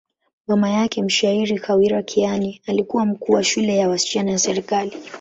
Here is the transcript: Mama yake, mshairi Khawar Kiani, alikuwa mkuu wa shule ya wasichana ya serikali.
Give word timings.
Mama 0.47 0.69
yake, 0.69 1.03
mshairi 1.03 1.59
Khawar 1.59 2.05
Kiani, 2.05 2.61
alikuwa 2.67 3.05
mkuu 3.05 3.33
wa 3.33 3.43
shule 3.43 3.75
ya 3.77 3.89
wasichana 3.89 4.31
ya 4.31 4.39
serikali. 4.39 4.93